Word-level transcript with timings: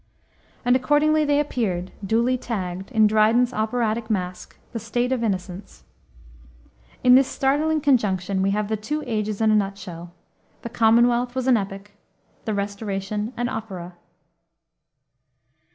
And 0.65 0.75
accordingly 0.75 1.25
they 1.25 1.39
appeared, 1.39 1.91
duly 2.03 2.35
tagged, 2.35 2.91
in 2.91 3.05
Dryden's 3.05 3.53
operatic 3.53 4.09
masque, 4.09 4.57
the 4.73 4.79
State 4.79 5.11
of 5.11 5.23
Innocence. 5.23 5.83
In 7.03 7.13
this 7.13 7.27
startling 7.27 7.81
conjunction 7.81 8.41
we 8.41 8.49
have 8.49 8.67
the 8.67 8.77
two 8.77 9.03
ages 9.05 9.41
in 9.41 9.51
a 9.51 9.55
nut 9.55 9.77
shell: 9.77 10.11
the 10.63 10.69
Commonwealth 10.69 11.35
was 11.35 11.45
an 11.45 11.55
epic, 11.55 11.91
the 12.45 12.53
Restoration 12.55 13.31
an 13.37 13.47
opera. 13.47 13.93